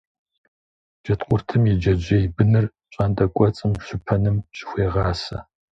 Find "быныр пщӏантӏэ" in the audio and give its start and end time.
2.35-3.25